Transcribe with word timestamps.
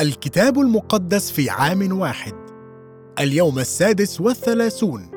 الكتاب 0.00 0.58
المقدس 0.58 1.30
في 1.30 1.50
عام 1.50 2.00
واحد. 2.00 2.32
اليوم 3.20 3.58
السادس 3.58 4.20
والثلاثون. 4.20 5.10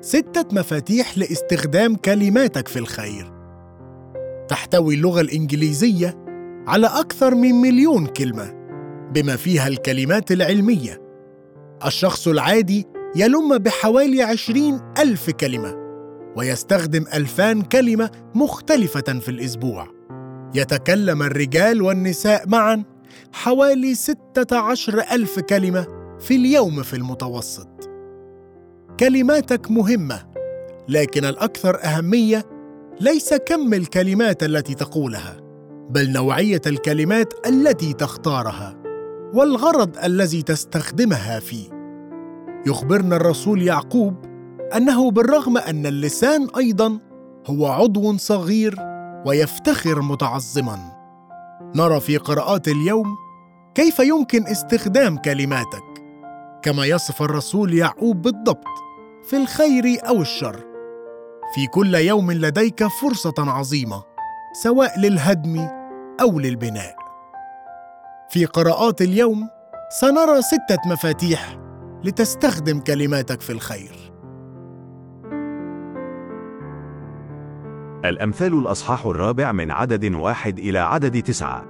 ستة 0.00 0.44
مفاتيح 0.52 1.18
لاستخدام 1.18 1.96
كلماتك 1.96 2.68
في 2.68 2.78
الخير. 2.78 3.32
تحتوي 4.48 4.94
اللغة 4.94 5.20
الإنجليزية 5.20 6.24
على 6.66 6.86
أكثر 6.86 7.34
من 7.34 7.54
مليون 7.54 8.06
كلمة 8.06 8.52
بما 9.14 9.36
فيها 9.36 9.68
الكلمات 9.68 10.32
العلمية. 10.32 11.02
الشخص 11.86 12.28
العادي 12.28 12.86
يلم 13.16 13.58
بحوالي 13.58 14.22
عشرين 14.22 14.80
ألف 14.98 15.30
كلمة 15.30 15.74
ويستخدم 16.36 17.04
ألفان 17.14 17.62
كلمة 17.62 18.10
مختلفة 18.34 19.20
في 19.20 19.28
الأسبوع. 19.28 19.88
يتكلم 20.54 21.22
الرجال 21.22 21.82
والنساء 21.82 22.48
معا 22.48 22.93
حوالي 23.32 23.94
ستة 23.94 24.58
عشر 24.58 25.00
ألف 25.12 25.40
كلمة 25.40 25.86
في 26.20 26.36
اليوم 26.36 26.82
في 26.82 26.96
المتوسط. 26.96 27.90
كلماتك 29.00 29.70
مهمة 29.70 30.26
لكن 30.88 31.24
الأكثر 31.24 31.84
أهمية 31.84 32.44
ليس 33.00 33.34
كم 33.34 33.74
الكلمات 33.74 34.42
التي 34.42 34.74
تقولها 34.74 35.36
بل 35.90 36.12
نوعية 36.12 36.60
الكلمات 36.66 37.46
التي 37.46 37.92
تختارها 37.92 38.76
والغرض 39.34 39.98
الذي 40.04 40.42
تستخدمها 40.42 41.40
فيه. 41.40 41.68
يخبرنا 42.66 43.16
الرسول 43.16 43.62
يعقوب 43.62 44.14
أنه 44.76 45.10
بالرغم 45.10 45.58
أن 45.58 45.86
اللسان 45.86 46.48
أيضا 46.56 46.98
هو 47.46 47.66
عضو 47.66 48.16
صغير 48.16 48.76
ويفتخر 49.26 50.02
متعظما. 50.02 50.93
نرى 51.76 52.00
في 52.00 52.16
قراءات 52.16 52.68
اليوم 52.68 53.16
كيف 53.74 53.98
يمكن 53.98 54.46
استخدام 54.46 55.16
كلماتك 55.16 55.84
كما 56.62 56.86
يصف 56.86 57.22
الرسول 57.22 57.74
يعقوب 57.74 58.22
بالضبط 58.22 58.64
في 59.24 59.36
الخير 59.36 59.84
أو 60.08 60.22
الشر. 60.22 60.56
في 61.54 61.66
كل 61.66 61.94
يوم 61.94 62.32
لديك 62.32 62.86
فرصة 62.86 63.34
عظيمة 63.38 64.02
سواء 64.62 65.00
للهدم 65.00 65.68
أو 66.20 66.38
للبناء. 66.38 66.96
في 68.30 68.44
قراءات 68.44 69.02
اليوم 69.02 69.48
سنرى 70.00 70.42
ستة 70.42 70.78
مفاتيح 70.86 71.58
لتستخدم 72.04 72.80
كلماتك 72.80 73.40
في 73.40 73.50
الخير. 73.50 74.03
الأمثال 78.04 78.58
الأصحاح 78.58 79.06
الرابع 79.06 79.52
من 79.52 79.70
عدد 79.70 80.14
واحد 80.14 80.58
إلى 80.58 80.78
عدد 80.78 81.22
تسعة. 81.22 81.64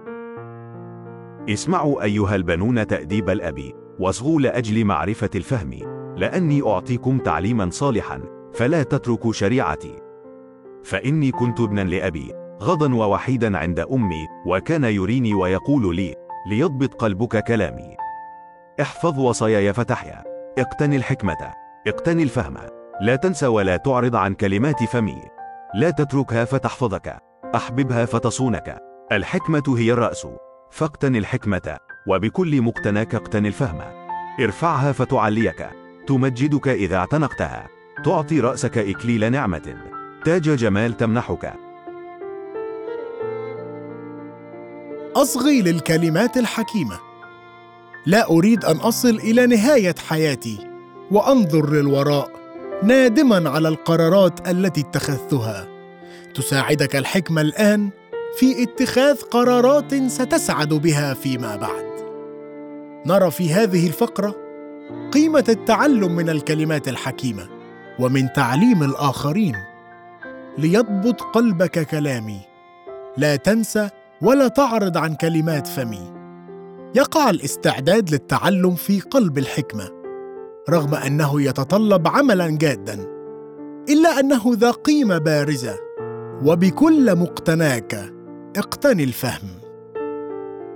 اسمعوا 1.48 2.02
أيها 2.02 2.34
البنون 2.34 2.86
تأديب 2.86 3.30
الأب 3.30 3.72
واصغوا 3.98 4.40
لأجل 4.40 4.84
معرفة 4.84 5.30
الفهم. 5.34 5.70
لأني 6.16 6.62
أعطيكم 6.62 7.18
تعليما 7.18 7.70
صالحا 7.70 8.20
فلا 8.52 8.82
تتركوا 8.82 9.32
شريعتي. 9.32 9.98
فإني 10.84 11.30
كنت 11.30 11.60
ابنا 11.60 11.80
لأبي 11.80 12.32
غضا 12.62 12.94
ووحيدا 12.94 13.58
عند 13.58 13.80
أمي 13.80 14.28
وكان 14.46 14.84
يريني 14.84 15.34
ويقول 15.34 15.96
لي 15.96 16.14
ليضبط 16.50 16.94
قلبك 16.94 17.44
كلامي. 17.44 17.96
احفظ 18.80 19.18
وصاياي 19.18 19.72
فتحيا. 19.72 20.22
اقتني 20.58 20.96
الحكمة. 20.96 21.52
اقتني 21.86 22.22
الفهم. 22.22 22.56
لا 23.00 23.16
تنسى 23.16 23.46
ولا 23.46 23.76
تعرض 23.76 24.16
عن 24.16 24.34
كلمات 24.34 24.84
فمي. 24.84 25.33
لا 25.74 25.90
تتركها 25.90 26.44
فتحفظك. 26.44 27.18
أحببها 27.54 28.04
فتصونك. 28.04 28.78
الحكمة 29.12 29.62
هي 29.78 29.92
الرأس. 29.92 30.26
فاقتن 30.70 31.16
الحكمة 31.16 31.76
وبكل 32.08 32.62
مقتناك 32.62 33.14
اقتن 33.14 33.46
الفهم. 33.46 33.80
ارفعها 34.40 34.92
فتعليك. 34.92 35.68
تمجدك 36.06 36.68
إذا 36.68 36.96
اعتنقتها. 36.96 37.68
تعطي 38.04 38.40
رأسك 38.40 38.78
إكليل 38.78 39.32
نعمة. 39.32 39.76
تاج 40.24 40.56
جمال 40.56 40.96
تمنحك. 40.96 41.54
أصغي 45.16 45.62
للكلمات 45.62 46.36
الحكيمة. 46.36 46.98
لا 48.06 48.30
أريد 48.30 48.64
أن 48.64 48.76
أصل 48.76 49.08
إلى 49.08 49.46
نهاية 49.46 49.94
حياتي 50.08 50.70
وأنظر 51.10 51.70
للوراء. 51.70 52.43
نادما 52.82 53.50
على 53.50 53.68
القرارات 53.68 54.48
التي 54.48 54.80
اتخذتها. 54.80 55.68
تساعدك 56.34 56.96
الحكمة 56.96 57.40
الآن 57.40 57.90
في 58.38 58.62
اتخاذ 58.62 59.20
قرارات 59.20 59.94
ستسعد 59.94 60.68
بها 60.68 61.14
فيما 61.14 61.56
بعد. 61.56 61.94
نرى 63.06 63.30
في 63.30 63.52
هذه 63.52 63.86
الفقرة 63.86 64.34
قيمة 65.12 65.44
التعلم 65.48 66.16
من 66.16 66.30
الكلمات 66.30 66.88
الحكيمة 66.88 67.48
ومن 67.98 68.32
تعليم 68.32 68.82
الآخرين. 68.82 69.56
ليضبط 70.58 71.20
قلبك 71.20 71.86
كلامي. 71.86 72.40
لا 73.16 73.36
تنسى 73.36 73.88
ولا 74.22 74.48
تعرض 74.48 74.96
عن 74.96 75.14
كلمات 75.14 75.66
فمي. 75.66 76.12
يقع 76.94 77.30
الاستعداد 77.30 78.10
للتعلم 78.10 78.74
في 78.74 79.00
قلب 79.00 79.38
الحكمة. 79.38 80.03
رغم 80.70 80.94
أنه 80.94 81.42
يتطلب 81.42 82.08
عملا 82.08 82.48
جادا 82.50 83.06
إلا 83.88 84.20
أنه 84.20 84.42
ذا 84.46 84.70
قيمة 84.70 85.18
بارزة 85.18 85.76
وبكل 86.44 87.16
مقتناك 87.16 88.12
اقتني 88.56 89.04
الفهم. 89.04 89.48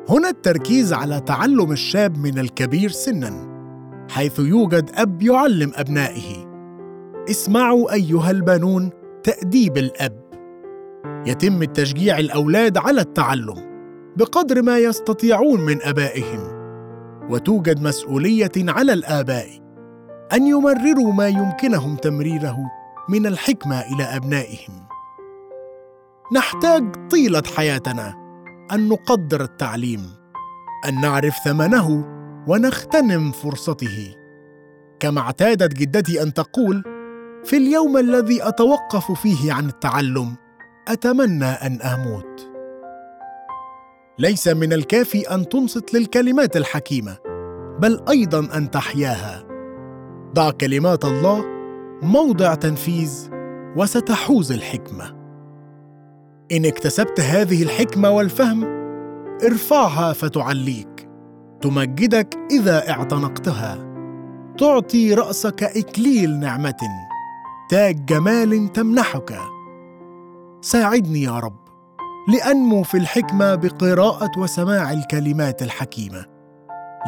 هنا 0.09 0.29
التركيز 0.29 0.93
على 0.93 1.21
تعلم 1.21 1.73
الشاب 1.73 2.19
من 2.19 2.39
الكبير 2.39 2.91
سنا 2.91 3.49
حيث 4.11 4.39
يوجد 4.39 4.91
أب 4.95 5.23
يعلم 5.23 5.73
أبنائه. 5.75 6.49
اسمعوا 7.31 7.93
أيها 7.93 8.31
البنون 8.31 8.91
تأديب 9.23 9.79
الأب. 9.79 10.29
يتم 11.27 11.63
التشجيع 11.63 12.19
الأولاد 12.19 12.79
على 12.79 13.01
التعلم 13.01 13.69
بقدر 14.17 14.63
ما 14.63 14.79
يستطيعون 14.79 15.61
من 15.61 15.83
أبائهم 15.83 16.59
وتوجد 17.31 17.83
مسؤولية 17.83 18.53
على 18.57 18.93
الآباء. 18.93 19.68
أن 20.33 20.47
يمرروا 20.47 21.13
ما 21.13 21.29
يمكنهم 21.29 21.97
تمريره 21.97 22.59
من 23.09 23.27
الحكمة 23.27 23.81
إلى 23.81 24.05
أبنائهم. 24.05 24.89
نحتاج 26.35 27.09
طيلة 27.11 27.43
حياتنا 27.57 28.15
أن 28.73 28.89
نقدر 28.89 29.43
التعليم 29.43 30.11
أن 30.89 31.01
نعرف 31.01 31.35
ثمنه 31.45 32.05
ونغتنم 32.47 33.33
فرصته. 33.33 34.15
كما 35.01 35.21
اعتادت 35.21 35.75
جدتي 35.75 36.23
أن 36.23 36.35
تقول 36.35 36.83
في 37.45 37.57
اليوم 37.57 37.97
الذي 37.97 38.49
أتوقف 38.49 39.13
فيه 39.13 39.53
عن 39.53 39.69
التعلم 39.69 40.37
أتمنى 40.89 41.45
أن 41.45 41.83
أموت. 41.83 42.51
ليس 44.19 44.49
من 44.49 44.73
الكافي 44.73 45.35
أن 45.35 45.49
تنصت 45.49 45.95
للكلمات 45.95 46.57
الحكيمة 46.57 47.17
بل 47.79 48.01
أيضا 48.09 48.57
أن 48.57 48.71
تحياها. 48.71 49.48
ضع 50.35 50.51
كلمات 50.51 51.05
الله 51.05 51.45
موضع 52.03 52.55
تنفيذ 52.55 53.31
وستحوز 53.77 54.53
الحكمة. 54.53 55.19
إن 56.53 56.65
اكتسبت 56.67 57.21
هذه 57.21 57.63
الحكمة 57.63 58.11
والفهم 58.11 58.65
ارفعها 59.45 60.13
فتعليك. 60.13 61.09
تمجدك 61.61 62.35
إذا 62.51 62.91
اعتنقتها. 62.91 63.89
تعطي 64.59 65.15
رأسك 65.15 65.63
إكليل 65.63 66.41
نعمة. 66.41 66.77
تاج 67.71 68.05
جمال 68.05 68.73
تمنحك. 68.73 69.39
ساعدني 70.61 71.23
يا 71.23 71.39
رب 71.39 71.59
لأنمو 72.29 72.83
في 72.83 72.97
الحكمة 72.97 73.55
بقراءة 73.55 74.31
وسماع 74.39 74.93
الكلمات 74.93 75.63
الحكيمة. 75.63 76.25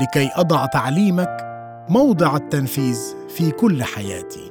لكي 0.03 0.31
أضع 0.37 0.67
تعليمك 0.67 1.50
موضع 1.91 2.37
التنفيذ 2.37 3.29
في 3.29 3.51
كل 3.51 3.83
حياتي. 3.83 4.51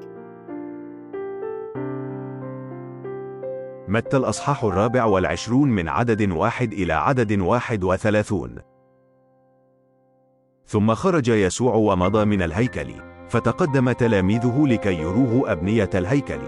متى 3.87 4.17
الأصحاح 4.17 4.63
الرابع 4.63 5.05
والعشرون 5.05 5.69
من 5.69 5.89
عدد 5.89 6.31
واحد 6.31 6.73
إلى 6.73 6.93
عدد 6.93 7.39
واحد 7.39 7.83
وثلاثون؟ 7.83 8.55
ثم 10.65 10.93
خرج 10.93 11.27
يسوع 11.27 11.73
ومضى 11.75 12.25
من 12.25 12.41
الهيكل 12.41 12.87
فتقدم 13.29 13.91
تلاميذه 13.91 14.65
لكي 14.67 14.93
يروه 14.93 15.51
أبنية 15.51 15.89
الهيكل. 15.95 16.41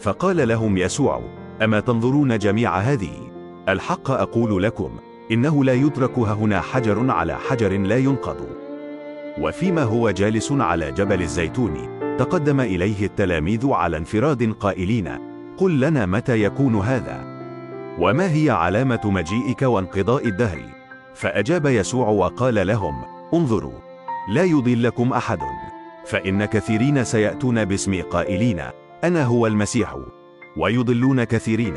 فقال 0.00 0.48
لهم 0.48 0.76
يسوع 0.76 1.22
أما 1.62 1.80
تنظرون 1.80 2.38
جميع 2.38 2.76
هذه؟ 2.76 3.30
الحق 3.68 4.10
أقول 4.10 4.62
لكم 4.62 4.90
إنه 5.30 5.64
لا 5.64 5.74
يترك 5.74 6.18
هنا 6.18 6.60
حجر 6.60 7.10
على 7.10 7.36
حجر 7.36 7.78
لا 7.78 7.96
ينقض. 7.96 8.67
وفيما 9.40 9.82
هو 9.82 10.10
جالس 10.10 10.52
على 10.52 10.92
جبل 10.92 11.22
الزيتون 11.22 11.98
تقدم 12.18 12.60
إليه 12.60 13.06
التلاميذ 13.06 13.70
على 13.70 13.96
انفراد 13.96 14.52
قائلين 14.52 15.08
قل 15.56 15.80
لنا 15.80 16.06
متى 16.06 16.42
يكون 16.42 16.76
هذا؟ 16.76 17.38
وما 17.98 18.32
هي 18.32 18.50
علامة 18.50 19.00
مجيئك 19.04 19.62
وانقضاء 19.62 20.26
الدهر؟ 20.26 20.58
فأجاب 21.14 21.66
يسوع 21.66 22.08
وقال 22.08 22.66
لهم 22.66 22.94
انظروا 23.34 23.78
لا 24.34 24.44
يضلكم 24.44 25.12
أحد 25.12 25.38
فإن 26.06 26.44
كثيرين 26.44 27.04
سيأتون 27.04 27.64
باسمي 27.64 28.00
قائلين 28.00 28.62
أنا 29.04 29.24
هو 29.24 29.46
المسيح 29.46 29.96
ويضلون 30.56 31.24
كثيرين 31.24 31.74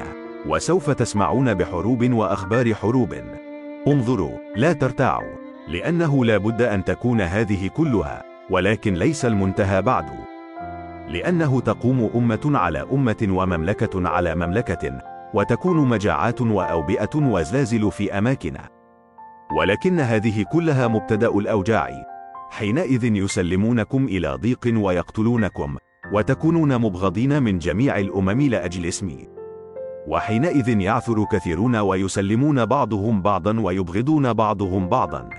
وسوف 0.47 0.89
تسمعون 0.89 1.53
بحروب 1.53 2.13
وأخبار 2.13 2.73
حروب. 2.73 3.15
انظروا 3.87 4.37
لا 4.55 4.73
ترتاعوا. 4.73 5.40
لأنه 5.67 6.25
لا 6.25 6.37
بد 6.37 6.61
أن 6.61 6.83
تكون 6.83 7.21
هذه 7.21 7.67
كلها 7.67 8.23
ولكن 8.49 8.93
ليس 8.93 9.25
المنتهى 9.25 9.81
بعد. 9.81 10.05
لأنه 11.07 11.59
تقوم 11.61 12.09
أمة 12.15 12.51
على 12.59 12.85
أمة 12.91 13.27
ومملكة 13.29 14.09
على 14.09 14.35
مملكة 14.35 15.01
وتكون 15.33 15.87
مجاعات 15.87 16.41
وأوبئة 16.41 17.15
وزلازل 17.15 17.91
في 17.91 18.17
أماكن. 18.17 18.57
ولكن 19.57 19.99
هذه 19.99 20.45
كلها 20.51 20.87
مبتدأ 20.87 21.29
الأوجاع. 21.29 21.89
حينئذ 22.51 23.03
يسلمونكم 23.03 24.05
إلى 24.05 24.35
ضيق 24.35 24.73
ويقتلونكم 24.75 25.77
وتكونون 26.13 26.77
مبغضين 26.77 27.43
من 27.43 27.59
جميع 27.59 27.99
الأمم 27.99 28.41
لأجل 28.41 28.85
اسمي 28.85 29.27
وحينئذ 30.07 30.69
يعثر 30.69 31.25
كثيرون 31.31 31.75
ويسلمون 31.75 32.65
بعضهم 32.65 33.21
بعضا 33.21 33.59
ويبغضون 33.59 34.33
بعضهم 34.33 34.89
بعضا. 34.89 35.29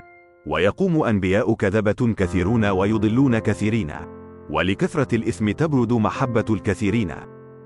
ويقوم 0.47 1.03
أنبياء 1.03 1.55
كذبة 1.55 2.15
كثيرون 2.17 2.65
ويضلون 2.65 3.39
كثيرين. 3.39 3.93
ولكثرة 4.50 5.15
الإثم 5.15 5.50
تبرد 5.50 5.93
محبة 5.93 6.44
الكثيرين. 6.50 7.12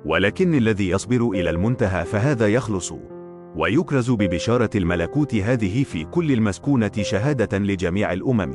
ولكن 0.04 0.54
الذي 0.54 0.88
يصبر 0.88 1.30
إلى 1.30 1.50
المنتهى 1.50 2.04
فهذا 2.04 2.48
يخلص. 2.48 2.92
ويكرز 3.56 4.10
ببشارة 4.10 4.70
الملكوت 4.74 5.34
هذه 5.34 5.84
في 5.84 6.04
كل 6.04 6.32
المسكونة 6.32 6.92
شهادة 7.00 7.58
لجميع 7.58 8.12
الأمم. 8.12 8.52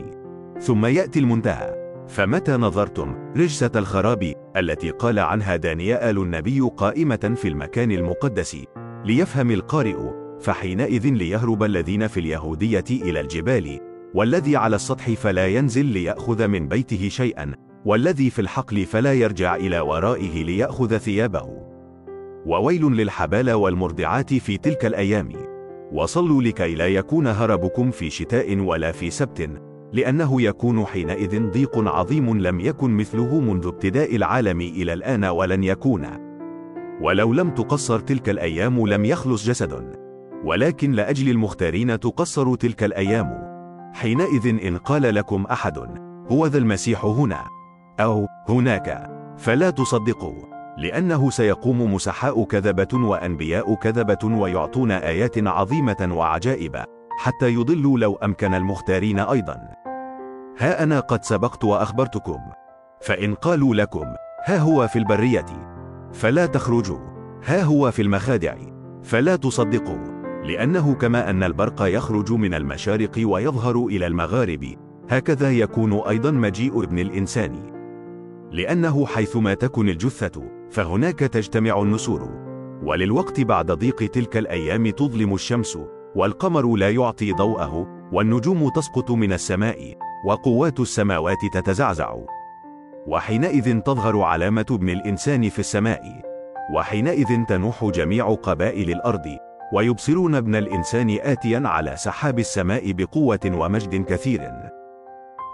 ثم 0.60 0.86
يأتي 0.86 1.20
المنتهى. 1.20 1.82
فمتى 2.08 2.52
نظرتم؟ 2.52 3.16
رجسة 3.38 3.72
الخراب 3.76 4.34
التي 4.58 4.90
قال 4.90 5.20
عنها 5.20 5.56
دانيال 5.56 6.18
النبي 6.18 6.60
قائمة 6.60 7.34
في 7.36 7.48
المكان 7.48 7.92
المقدس. 7.92 8.58
ليفهم 9.06 9.52
القارئ 9.52 9.98
فحينئذ 10.40 11.08
ليهرب 11.08 11.64
الذين 11.64 12.08
في 12.08 12.20
اليهودية 12.20 12.86
إلى 12.92 13.20
الجبال. 13.20 13.91
والذي 14.16 14.56
على 14.56 14.76
السطح 14.76 15.10
فلا 15.10 15.48
ينزل 15.48 15.86
ليأخذ 15.86 16.48
من 16.48 16.68
بيته 16.68 17.10
شيئا 17.10 17.52
والذي 17.86 18.30
في 18.30 18.42
الحقل 18.42 18.86
فلا 18.86 19.14
يرجع 19.14 19.56
إلى 19.56 19.80
ورائه 19.80 20.44
ليأخذ 20.44 20.98
ثيابه. 20.98 21.50
وويل 22.46 22.86
للحبال 22.86 23.52
والمرضعات 23.52 24.34
في 24.34 24.58
تلك 24.58 24.86
الأيام. 24.86 25.30
وصلوا 25.92 26.42
لكي 26.42 26.76
لا 26.76 26.88
يكون 26.88 27.28
هربكم 27.28 27.92
في 27.92 28.10
شتاء 28.10 28.58
ولا 28.58 28.92
في 28.92 29.10
سبت 29.10 29.50
لأنه 29.94 30.42
يكون 30.42 30.86
حينئذ 30.86 31.52
ضيق 31.52 31.88
عظيم 31.88 32.38
لم 32.38 32.60
يكن 32.60 32.92
مثله 32.92 33.40
منذ 33.40 33.68
ابتداء 33.68 34.16
العالم 34.16 34.62
إلى 34.62 34.94
الآن 34.94 35.26
ولن 35.26 35.64
يكون. 35.64 36.08
ولو 37.02 37.34
لم 37.34 37.50
تقصر 37.50 38.00
تلك 38.00 38.30
الأيام 38.30 38.88
لم 38.88 39.06
يخلص 39.06 39.46
جسد. 39.46 39.96
ولكن 40.46 40.92
لأجل 40.92 41.30
المختارين 41.30 42.00
تقصر 42.00 42.56
تلك 42.56 42.84
الأيام. 42.84 43.51
حينئذ 43.94 44.66
إن 44.66 44.78
قال 44.78 45.16
لكم 45.16 45.46
أحد 45.46 45.80
هو 46.32 46.48
ذا 46.48 46.58
المسيح 46.58 47.06
هنا. 47.06 47.44
أو 48.00 48.28
هناك. 48.50 49.10
فلا 49.38 49.70
تصدقوا 49.70 50.52
لأنه 50.78 51.30
سيقوم 51.30 51.94
مسحاء 51.94 52.44
كذبة 52.44 53.08
وأنبياء 53.08 53.76
كذبة 53.76 54.38
ويعطون 54.38 54.92
آيات 54.92 55.48
عظيمة 55.48 56.10
وعجائب 56.12 56.84
حتى 57.20 57.54
يضلوا 57.54 58.00
لو 58.00 58.16
أمكن 58.16 58.54
المختارين 58.54 59.20
أيضا. 59.20 59.58
ها 60.60 60.84
أنا 60.84 61.00
قد 61.00 61.24
سبقت 61.24 61.64
وأخبرتكم. 61.64 62.40
فإن 63.02 63.36
قالوا 63.36 63.76
لكم 63.76 64.06
ها 64.46 64.58
هو 64.58 64.88
في 64.88 65.00
البرية. 65.00 65.46
فلا 66.14 66.46
تخرجوا 66.46 67.00
ها 67.46 67.64
هو 67.64 67.92
في 67.92 68.02
المخادع. 68.02 68.56
فلا 69.04 69.36
تصدقوا. 69.36 70.11
لأنه 70.44 70.94
كما 70.94 71.30
أن 71.30 71.44
البرق 71.44 71.82
يخرج 71.82 72.32
من 72.34 72.54
المشارق 72.54 73.12
ويظهر 73.24 73.86
إلى 73.86 74.08
المغارب. 74.08 74.76
هكذا 75.10 75.52
يكون 75.52 75.94
أيضا 75.94 76.32
مجيء 76.32 76.84
ابن 76.84 77.00
الإنسان. 77.00 77.72
لأنه 78.52 79.06
حيثما 79.06 79.54
تكن 79.54 79.90
الجثة 79.90 80.44
فهناك 80.70 81.20
تجتمع 81.20 81.82
النسور. 81.82 82.30
وللوقت 82.84 83.42
بعد 83.42 83.72
ضيق 83.72 83.96
تلك 83.96 84.38
الأيام 84.38 84.90
تظلم 84.90 85.34
الشمس 85.34 85.80
والقمر 86.16 86.76
لا 86.76 86.90
يعطي 86.90 87.32
ضوءه 87.32 87.88
والنجوم 88.12 88.70
تسقط 88.76 89.12
من 89.12 89.34
السماء 89.34 89.98
وقوات 90.26 90.80
السماوات 90.80 91.38
تتزعزع. 91.54 92.16
وحينئذ 93.08 93.80
تظهر 93.80 94.22
علامة 94.22 94.66
ابن 94.72 94.90
الإنسان 94.90 95.50
في 95.50 95.60
السماء. 95.60 96.02
وحينئذ 96.76 97.46
تنوح 97.48 97.86
جميع 97.86 98.34
قبائل 98.34 98.92
الأرض. 98.92 99.51
ويبصرون 99.74 100.36
ابن 100.36 100.56
الإنسان 100.56 101.18
آتيا 101.22 101.62
على 101.66 101.96
سحاب 101.98 102.40
السماء 102.40 102.92
بقوة 102.92 103.40
ومجد 103.46 104.06
كثير. 104.06 104.52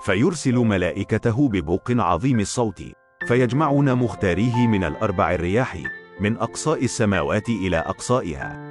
فيرسل 0.05 0.55
ملائكته 0.55 1.49
ببوق 1.49 1.91
عظيم 1.91 2.39
الصوت 2.39 2.81
فيجمعون 3.27 3.95
مختاريه 3.95 4.67
من 4.67 4.83
الأربع 4.83 5.33
الرياح 5.33 5.77
من 6.19 6.37
أقصاء 6.37 6.83
السماوات 6.83 7.49
إلى 7.49 7.77
أقصائها. 7.77 8.67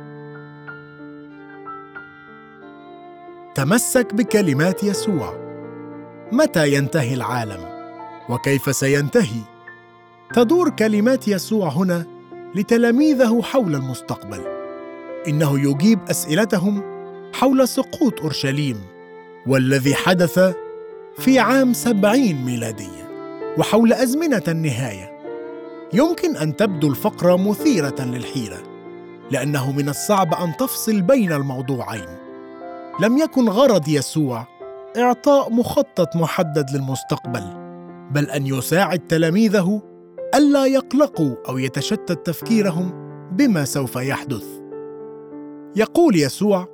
تمسك 3.54 4.14
بكلمات 4.14 4.84
يسوع. 4.84 5.34
متى 6.32 6.74
ينتهي 6.74 7.14
العالم؟ 7.14 7.60
وكيف 8.28 8.76
سينتهي؟ 8.76 9.40
تدور 10.34 10.70
كلمات 10.70 11.28
يسوع 11.28 11.68
هنا 11.68 12.06
لتلاميذه 12.54 13.42
حول 13.42 13.74
المستقبل. 13.74 14.55
إنه 15.28 15.70
يجيب 15.70 15.98
أسئلتهم 16.10 16.82
حول 17.32 17.68
سقوط 17.68 18.20
أورشليم 18.20 18.76
والذي 19.46 19.94
حدث 19.94 20.54
في 21.18 21.38
عام 21.38 21.72
سبعين 21.72 22.44
ميلادية 22.44 23.06
وحول 23.58 23.92
أزمنة 23.92 24.42
النهاية. 24.48 25.16
يمكن 25.92 26.36
أن 26.36 26.56
تبدو 26.56 26.88
الفقرة 26.88 27.36
مثيرة 27.36 27.94
للحيرة 28.00 28.58
لأنه 29.30 29.72
من 29.72 29.88
الصعب 29.88 30.34
أن 30.34 30.56
تفصل 30.56 31.00
بين 31.00 31.32
الموضوعين. 31.32 32.08
لم 33.00 33.18
يكن 33.18 33.48
غرض 33.48 33.88
يسوع 33.88 34.46
إعطاء 34.96 35.52
مخطط 35.52 36.16
محدد 36.16 36.70
للمستقبل 36.70 37.44
بل 38.10 38.30
أن 38.30 38.46
يساعد 38.46 38.98
تلاميذه 38.98 39.82
ألا 40.34 40.66
يقلقوا 40.66 41.34
أو 41.48 41.58
يتشتت 41.58 42.26
تفكيرهم 42.26 42.92
بما 43.32 43.64
سوف 43.64 43.96
يحدث. 43.96 44.55
يقول 45.76 46.16
يسوع 46.16 46.68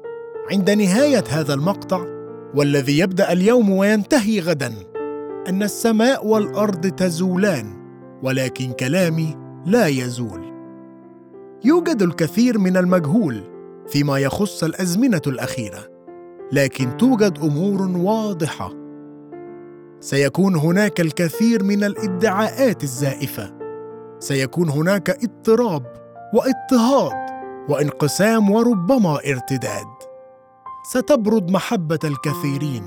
عند 0.51 0.71
نهاية 0.71 1.25
هذا 1.29 1.55
المقطع 1.55 2.07
والذي 2.55 2.99
يبدأ 2.99 3.33
اليوم 3.33 3.71
وينتهي 3.71 4.41
غدا 4.41 4.75
أن 5.49 5.63
السماء 5.63 6.27
والأرض 6.27 6.87
تزولان 6.87 7.67
ولكن 8.23 8.73
كلامي 8.73 9.37
لا 9.67 9.87
يزول. 9.87 10.53
يوجد 11.65 12.03
الكثير 12.03 12.59
من 12.59 12.77
المجهول 12.77 13.43
فيما 13.89 14.19
يخص 14.19 14.65
الأزمنة 14.65 15.23
الأخيرة 15.27 15.89
لكن 16.53 16.97
توجد 16.97 17.39
أمور 17.39 17.83
واضحة. 17.83 18.73
سيكون 20.01 20.57
هناك 20.57 21.01
الكثير 21.01 21.65
من 21.65 21.85
الادعاءات 21.85 22.83
الزائفة. 22.83 23.55
سيكون 24.19 24.69
هناك 24.69 25.11
اضطراب 25.11 25.83
وإضطهاد. 26.35 27.32
وانقسام 27.69 28.51
وربما 28.51 29.19
ارتداد. 29.27 29.87
ستبرد 30.91 31.51
محبة 31.51 31.99
الكثيرين. 32.05 32.83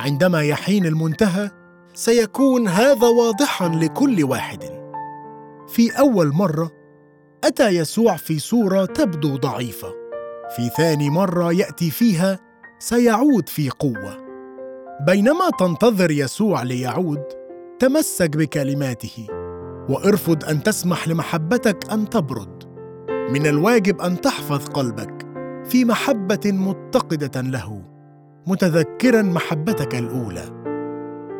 عندما 0.00 0.42
يحين 0.42 0.86
المنتهى 0.86 1.50
سيكون 1.94 2.68
هذا 2.68 3.08
واضحا 3.08 3.68
لكل 3.68 4.24
واحد. 4.24 4.64
في 5.68 5.98
أول 5.98 6.32
مرة 6.34 6.70
أتى 7.44 7.68
يسوع 7.68 8.16
في 8.16 8.38
صورة 8.38 8.84
تبدو 8.84 9.36
ضعيفة. 9.36 9.88
في 10.56 10.68
ثاني 10.76 11.10
مرة 11.10 11.52
يأتي 11.52 11.90
فيها 11.90 12.38
سيعود 12.78 13.48
في 13.48 13.70
قوة. 13.70 14.16
بينما 15.06 15.50
تنتظر 15.58 16.10
يسوع 16.10 16.62
ليعود 16.62 17.22
تمسك 17.78 18.36
بكلماته. 18.36 19.26
وارفض 19.88 20.44
أن 20.44 20.62
تسمح 20.62 21.08
لمحبتك 21.08 21.92
أن 21.92 22.10
تبرد. 22.10 22.59
من 23.28 23.46
الواجب 23.46 24.00
أن 24.00 24.20
تحفظ 24.20 24.66
قلبك 24.66 25.26
في 25.64 25.84
محبة 25.84 26.40
متقدة 26.44 27.40
له 27.40 27.82
متذكرا 28.46 29.22
محبتك 29.22 29.94
الأولى. 29.94 30.60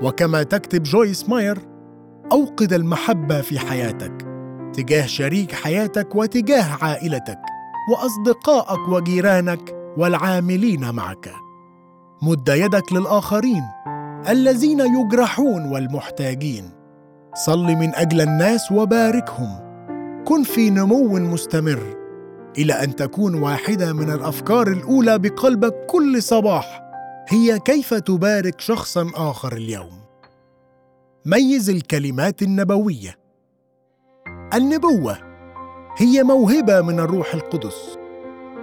وكما 0.02 0.42
تكتب 0.42 0.82
جويس 0.82 1.28
ماير 1.28 1.58
أوقد 2.32 2.72
المحبة 2.72 3.40
في 3.40 3.58
حياتك 3.58 4.26
تجاه 4.72 5.06
شريك 5.06 5.52
حياتك 5.52 6.14
وتجاه 6.14 6.84
عائلتك 6.84 7.38
وأصدقائك 7.92 8.88
وجيرانك 8.88 9.74
والعاملين 9.96 10.94
معك. 10.94 11.32
مد 12.22 12.48
يدك 12.48 12.92
للآخرين 12.92 13.62
الذين 14.28 14.80
يجرحون 14.80 15.72
والمحتاجين. 15.72 16.70
صل 17.34 17.66
من 17.66 17.94
أجل 17.94 18.20
الناس 18.20 18.72
وباركهم. 18.72 19.69
كن 20.24 20.42
في 20.42 20.70
نمو 20.70 21.18
مستمر 21.18 21.96
إلى 22.58 22.72
أن 22.72 22.96
تكون 22.96 23.34
واحدة 23.34 23.92
من 23.92 24.10
الأفكار 24.10 24.68
الأولى 24.68 25.18
بقلبك 25.18 25.86
كل 25.86 26.22
صباح. 26.22 26.82
هي 27.28 27.58
كيف 27.58 27.94
تبارك 27.94 28.60
شخصا 28.60 29.10
آخر 29.14 29.52
اليوم؟ 29.52 30.00
ميز 31.26 31.70
الكلمات 31.70 32.42
النبوية. 32.42 33.18
النبوة 34.54 35.18
هي 35.96 36.22
موهبة 36.22 36.80
من 36.80 37.00
الروح 37.00 37.34
القدس. 37.34 37.98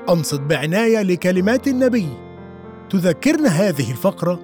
أنصت 0.10 0.40
بعناية 0.40 1.02
لكلمات 1.02 1.68
النبي. 1.68 2.10
تذكرنا 2.90 3.50
هذه 3.50 3.92
الفقرة 3.92 4.40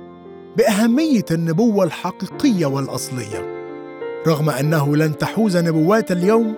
بأهمية 0.58 1.26
النبوة 1.32 1.86
الحقيقية 1.86 2.66
والأصلية. 2.66 3.54
رغم 4.28 4.50
أنه 4.50 4.96
لن 4.96 5.18
تحوز 5.18 5.58
نبوات 5.58 6.12
اليوم 6.12 6.56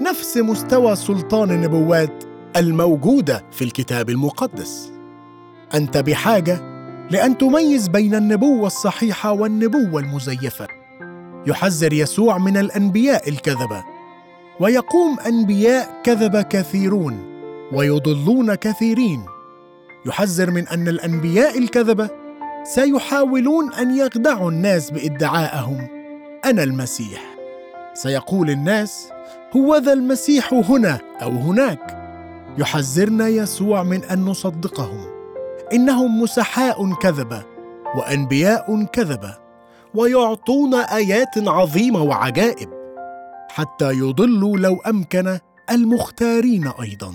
نفس 0.00 0.36
مستوى 0.36 0.96
سلطان 0.96 1.50
النبوات 1.50 2.24
الموجودة 2.56 3.44
في 3.50 3.64
الكتاب 3.64 4.10
المقدس. 4.10 4.92
أنت 5.74 5.98
بحاجة 5.98 6.60
لأن 7.10 7.38
تميز 7.38 7.88
بين 7.88 8.14
النبوة 8.14 8.66
الصحيحة 8.66 9.32
والنبوة 9.32 10.00
المزيفة. 10.00 10.66
يحذر 11.46 11.92
يسوع 11.92 12.38
من 12.38 12.56
الأنبياء 12.56 13.28
الكذبة 13.28 13.84
ويقوم 14.60 15.20
أنبياء 15.20 16.00
كذب 16.04 16.40
كثيرون 16.40 17.18
ويضلون 17.72 18.54
كثيرين. 18.54 19.24
يحذر 20.06 20.50
من 20.50 20.68
أن 20.68 20.88
الأنبياء 20.88 21.58
الكذبة 21.58 22.10
سيحاولون 22.64 23.74
أن 23.74 23.96
يخدعوا 23.96 24.50
الناس 24.50 24.90
بادعائهم 24.90 25.88
أنا 26.44 26.62
المسيح. 26.62 27.34
سيقول 27.94 28.50
الناس 28.50 29.13
هو 29.56 29.76
ذا 29.76 29.92
المسيح 29.92 30.54
هنا 30.68 30.98
أو 31.22 31.30
هناك. 31.30 32.00
يحذرنا 32.58 33.28
يسوع 33.28 33.82
من 33.82 34.04
أن 34.04 34.24
نصدقهم. 34.24 35.00
إنهم 35.72 36.22
مسحاء 36.22 36.94
كذبة 36.94 37.42
وأنبياء 37.96 38.84
كذبة 38.84 39.36
ويعطون 39.94 40.74
آيات 40.74 41.48
عظيمة 41.48 42.02
وعجائب 42.02 42.68
حتى 43.48 43.90
يضلوا 43.92 44.58
لو 44.58 44.76
أمكن 44.86 45.38
المختارين 45.70 46.70
أيضا. 46.80 47.12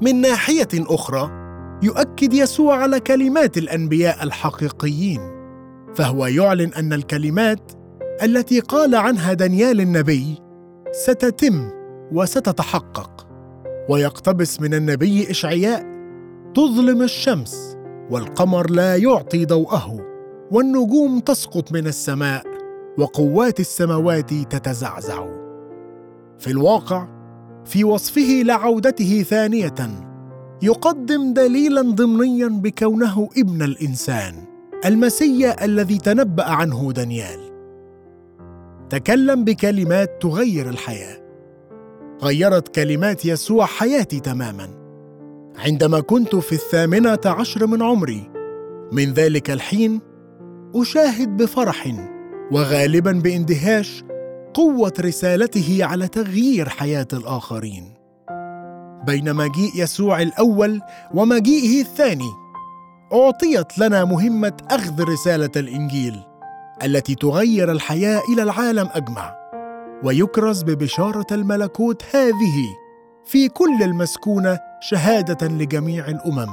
من 0.00 0.20
ناحية 0.20 0.68
أخرى 0.74 1.30
يؤكد 1.82 2.34
يسوع 2.34 2.76
على 2.76 3.00
كلمات 3.00 3.58
الأنبياء 3.58 4.22
الحقيقيين 4.22 5.20
فهو 5.94 6.26
يعلن 6.26 6.74
أن 6.74 6.92
الكلمات 6.92 7.72
التي 8.22 8.60
قال 8.60 8.94
عنها 8.94 9.32
دانيال 9.32 9.80
النبي 9.80 10.41
ستتم 10.94 11.70
وستتحقق. 12.12 13.26
ويقتبس 13.88 14.60
من 14.60 14.74
النبي 14.74 15.30
إشعياء 15.30 15.86
تظلم 16.54 17.02
الشمس 17.02 17.76
والقمر 18.10 18.70
لا 18.70 18.96
يعطي 18.96 19.44
ضوءه 19.44 20.06
والنجوم 20.50 21.20
تسقط 21.20 21.72
من 21.72 21.86
السماء 21.86 22.42
وقوات 22.98 23.60
السماوات 23.60 24.34
تتزعزع. 24.34 25.26
في 26.38 26.50
الواقع 26.50 27.08
في 27.64 27.84
وصفه 27.84 28.42
لعودته 28.44 29.22
ثانية 29.22 29.74
يقدم 30.62 31.32
دليلا 31.32 31.82
ضمنيا 31.82 32.48
بكونه 32.48 33.28
ابن 33.38 33.62
الإنسان 33.62 34.34
المسيا 34.84 35.64
الذي 35.64 35.98
تنبأ 35.98 36.44
عنه 36.44 36.92
دانيال. 36.92 37.41
تكلم 38.92 39.44
بكلمات 39.44 40.22
تغير 40.22 40.68
الحياة. 40.68 41.16
غيرت 42.22 42.68
كلمات 42.74 43.24
يسوع 43.24 43.66
حياتي 43.66 44.20
تماما. 44.20 44.68
عندما 45.58 46.00
كنت 46.00 46.36
في 46.36 46.52
الثامنة 46.52 47.18
عشر 47.24 47.66
من 47.66 47.82
عمري 47.82 48.30
من 48.92 49.12
ذلك 49.12 49.50
الحين 49.50 50.00
أشاهد 50.74 51.36
بفرح 51.36 51.94
وغالبا 52.52 53.12
باندهاش 53.12 54.04
قوة 54.54 54.92
رسالته 55.00 55.78
على 55.84 56.08
تغيير 56.08 56.68
حياة 56.68 57.08
الآخرين. 57.12 57.94
بين 59.06 59.34
مجيء 59.34 59.70
يسوع 59.76 60.22
الأول 60.22 60.80
ومجيئه 61.14 61.80
الثاني 61.80 62.30
أعطيت 63.12 63.78
لنا 63.78 64.04
مهمة 64.04 64.56
أخذ 64.70 65.02
رسالة 65.02 65.50
الإنجيل. 65.56 66.31
التي 66.84 67.14
تغير 67.14 67.72
الحياة 67.72 68.20
إلى 68.32 68.42
العالم 68.42 68.88
أجمع. 68.92 69.36
ويكرز 70.04 70.62
ببشارة 70.62 71.26
الملكوت 71.32 72.02
هذه 72.14 72.76
في 73.24 73.48
كل 73.48 73.82
المسكونة 73.82 74.58
شهادة 74.80 75.48
لجميع 75.48 76.08
الأمم. 76.08 76.48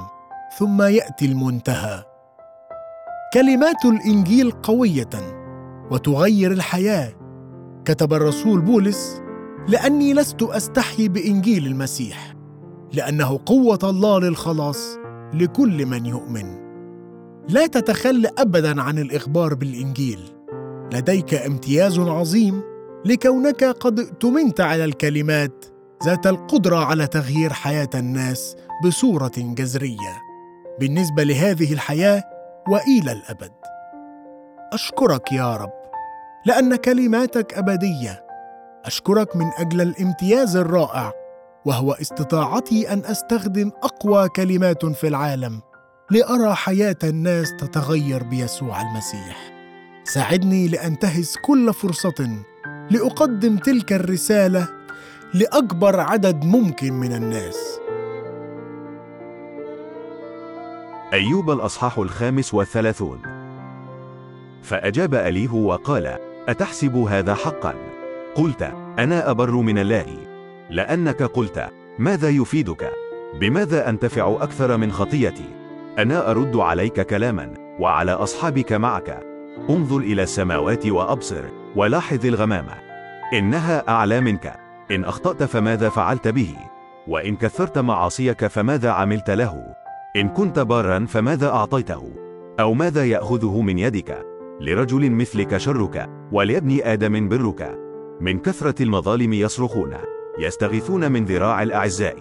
ثم 0.59 0.81
يأتي 0.81 1.25
المنتهى. 1.25 2.03
كلمات 3.33 3.85
الإنجيل 3.85 4.51
قوية 4.51 5.09
وتغير 5.91 6.51
الحياة. 6.51 7.11
كتب 7.85 8.13
الرسول 8.13 8.61
بولس 8.61 9.21
لأني 9.67 10.13
لست 10.13 10.43
أستحي 10.43 11.07
بإنجيل 11.07 11.67
المسيح 11.67 12.35
لأنه 12.93 13.39
قوة 13.45 13.79
الله 13.83 14.19
للخلاص 14.19 14.97
لكل 15.33 15.85
من 15.85 16.05
يؤمن. 16.05 16.58
لا 17.49 17.67
تتخلى 17.67 18.31
ابدا 18.37 18.81
عن 18.81 18.97
الإخبار 18.99 19.53
بالإنجيل. 19.53 20.19
لديك 20.93 21.33
امتياز 21.33 21.99
عظيم 21.99 22.61
لكونك 23.05 23.63
قد 23.63 23.99
اؤتمنت 23.99 24.61
على 24.61 24.85
الكلمات 24.85 25.65
ذات 26.05 26.27
القدرة 26.27 26.85
على 26.85 27.07
تغيير 27.07 27.53
حياة 27.53 27.89
الناس 27.95 28.55
بصورة 28.85 29.31
جذرية. 29.37 30.21
بالنسبة 30.79 31.23
لهذه 31.23 31.73
الحياة 31.73 32.23
وإلى 32.67 33.11
الأبد. 33.11 33.51
أشكرك 34.73 35.31
يا 35.31 35.55
رب 35.55 35.73
لأن 36.45 36.75
كلماتك 36.75 37.53
أبدية. 37.53 38.25
أشكرك 38.85 39.35
من 39.35 39.45
أجل 39.57 39.81
الامتياز 39.81 40.55
الرائع 40.55 41.13
وهو 41.65 41.91
استطاعتي 41.91 42.93
أن 42.93 43.05
أستخدم 43.05 43.71
أقوى 43.83 44.29
كلمات 44.29 44.85
في 44.85 45.07
العالم. 45.07 45.61
لأرى 46.11 46.55
حياة 46.55 46.97
الناس 47.03 47.55
تتغير 47.55 48.23
بيسوع 48.23 48.81
المسيح 48.81 49.51
ساعدني 50.03 50.67
لأنتهز 50.67 51.35
كل 51.41 51.73
فرصة 51.73 52.43
لأقدم 52.91 53.57
تلك 53.57 53.93
الرسالة 53.93 54.67
لأكبر 55.33 55.99
عدد 55.99 56.43
ممكن 56.45 56.93
من 56.93 57.13
الناس 57.13 57.79
أيوب 61.13 61.51
الأصحاح 61.51 61.97
الخامس 61.97 62.53
والثلاثون 62.53 63.21
فأجاب 64.63 65.13
أليه 65.13 65.51
وقال 65.51 66.17
أتحسب 66.47 66.95
هذا 66.95 67.35
حقا؟ 67.35 67.73
قلت 68.35 68.61
أنا 68.99 69.31
أبر 69.31 69.51
من 69.51 69.77
الله 69.77 70.17
لأنك 70.69 71.23
قلت 71.23 71.69
ماذا 71.99 72.29
يفيدك؟ 72.29 72.91
بماذا 73.39 73.89
أنتفع 73.89 74.37
أكثر 74.41 74.77
من 74.77 74.91
خطيتي؟ 74.91 75.58
أنا 75.99 76.31
أرد 76.31 76.55
عليك 76.55 77.01
كلاما 77.01 77.53
وعلى 77.79 78.11
أصحابك 78.11 78.73
معك 78.73 79.19
انظر 79.69 79.97
إلى 79.97 80.23
السماوات 80.23 80.87
وأبصر 80.87 81.43
ولاحظ 81.75 82.25
الغمامة 82.25 82.73
إنها 83.33 83.89
أعلى 83.89 84.21
منك 84.21 84.55
إن 84.91 85.03
أخطأت 85.03 85.43
فماذا 85.43 85.89
فعلت 85.89 86.27
به؟ 86.27 86.55
وإن 87.07 87.35
كثرت 87.35 87.77
معاصيك 87.77 88.47
فماذا 88.47 88.89
عملت 88.89 89.29
له؟ 89.29 89.63
إن 90.15 90.29
كنت 90.29 90.59
بارا 90.59 91.05
فماذا 91.05 91.49
أعطيته؟ 91.49 92.11
أو 92.59 92.73
ماذا 92.73 93.05
يأخذه 93.05 93.61
من 93.61 93.79
يدك؟ 93.79 94.25
لرجل 94.61 95.11
مثلك 95.11 95.57
شرك 95.57 96.09
ولابن 96.31 96.79
آدم 96.83 97.29
برك 97.29 97.79
من 98.21 98.39
كثرة 98.39 98.83
المظالم 98.83 99.33
يصرخون 99.33 99.93
يستغيثون 100.39 101.11
من 101.11 101.25
ذراع 101.25 101.63
الأعزاء 101.63 102.17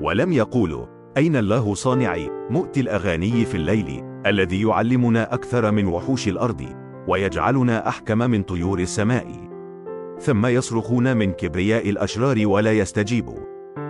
ولم 0.00 0.32
يقولوا 0.32 0.97
أين 1.18 1.36
الله 1.36 1.74
صانعي؟ 1.74 2.30
مؤتي 2.50 2.80
الأغاني 2.80 3.44
في 3.44 3.54
الليل 3.54 4.04
الذي 4.26 4.62
يعلمنا 4.62 5.34
أكثر 5.34 5.70
من 5.70 5.86
وحوش 5.86 6.28
الأرض 6.28 6.64
ويجعلنا 7.08 7.88
أحكم 7.88 8.18
من 8.18 8.42
طيور 8.42 8.78
السماء. 8.78 9.26
ثم 10.20 10.46
يصرخون 10.46 11.16
من 11.16 11.32
كبرياء 11.32 11.90
الأشرار 11.90 12.46
ولا 12.46 12.72
يستجيبوا 12.72 13.38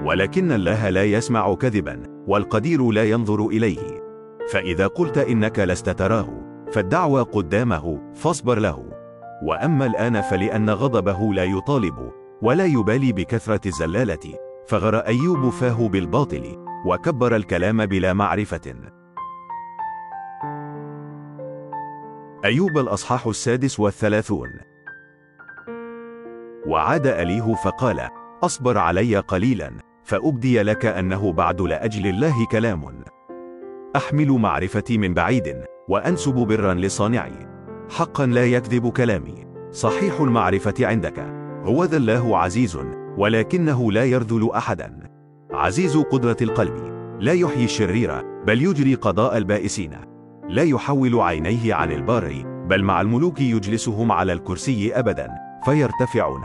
ولكن 0.05 0.53
الله 0.53 0.89
لا 0.89 1.05
يسمع 1.05 1.55
كذبا 1.55 2.03
والقدير 2.27 2.91
لا 2.91 3.05
ينظر 3.05 3.47
إليه. 3.47 4.03
فإذا 4.53 4.87
قلت 4.87 5.19
إنك 5.19 5.59
لست 5.59 5.91
تراه 5.91 6.29
فالدعوى 6.73 7.23
قدامه 7.23 8.13
فاصبر 8.15 8.59
له. 8.59 8.85
وأما 9.43 9.87
الآن 9.87 10.21
فلأن 10.21 10.71
غضبه 10.71 11.35
لا 11.35 11.45
يطالب 11.45 12.13
ولا 12.43 12.65
يبالي 12.65 13.13
بكثرة 13.13 13.69
الزلالة. 13.69 14.35
فغر 14.67 14.97
أيوب 14.97 15.49
فاه 15.49 15.89
بالباطل. 15.89 16.68
وكبر 16.89 17.37
الكلام 17.37 17.87
بلا 17.87 18.13
معرفة. 18.13 18.75
أيوب 22.45 22.79
الأصحاح 22.79 23.27
السادس 23.27 23.81
والثلاثون. 23.81 24.49
وعاد 26.67 27.07
أليه 27.07 27.55
فقال 27.55 28.09
أصبر 28.43 28.79
علي 28.79 29.17
قليلا 29.17 29.73
فأبدي 30.05 30.63
لك 30.63 30.87
أنه 30.87 31.33
بعد 31.33 31.61
لأجل 31.61 32.07
الله 32.07 32.47
كلام. 32.47 33.05
أحمل 33.97 34.29
معرفتي 34.29 34.99
من 34.99 35.15
بعيد 35.15 35.65
وأنسب 35.89 36.35
برا 36.35 36.75
لصانعي. 36.75 37.49
حقا 37.91 38.27
لا 38.27 38.47
يكذب 38.47 38.89
كلامي. 38.89 39.47
صحيح 39.71 40.21
المعرفة 40.21 40.75
عندك. 40.81 41.19
هو 41.65 41.85
ذا 41.85 41.97
الله 41.97 42.39
عزيز 42.39 42.79
ولكنه 43.19 43.93
لا 43.93 44.05
يرذل 44.05 44.51
أحدا. 44.53 45.08
عزيز 45.53 45.97
قدرة 45.97 46.37
القلب 46.43 46.75
لا 47.21 47.33
يحيي 47.33 47.65
الشرير 47.65 48.23
بل 48.47 48.63
يجري 48.63 48.95
قضاء 48.95 49.37
البائسين. 49.37 49.91
لا 50.49 50.63
يحول 50.63 51.21
عينيه 51.21 51.75
عن 51.75 51.93
البار 51.93 52.43
بل 52.69 52.83
مع 52.85 53.01
الملوك 53.01 53.41
يجلسهم 53.41 54.13
على 54.13 54.33
الكرسي 54.33 54.93
أبدا 54.99 55.29
فيرتفعون. 55.65 56.43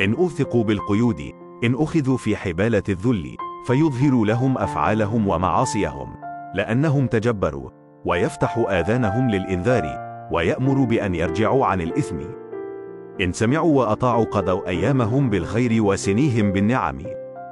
إن 0.00 0.14
أوثقوا 0.14 0.64
بالقيود 0.64 1.20
إن 1.64 1.74
أخذوا 1.74 2.16
في 2.16 2.36
حبالة 2.36 2.82
الذل 2.88 3.36
فيظهر 3.66 4.24
لهم 4.24 4.58
أفعالهم 4.58 5.28
ومعاصيهم. 5.28 6.14
لأنهم 6.54 7.06
تجبروا 7.06 7.70
ويفتح 8.04 8.64
آذانهم 8.68 9.30
للإنذار 9.30 10.06
ويأمر 10.32 10.84
بأن 10.84 11.14
يرجعوا 11.14 11.66
عن 11.66 11.80
الإثم. 11.80 12.16
إن 13.20 13.32
سمعوا 13.32 13.78
وأطاعوا 13.78 14.24
قضوا 14.24 14.68
أيامهم 14.68 15.30
بالخير 15.30 15.82
وسنيهم 15.82 16.52
بالنعم. 16.52 16.98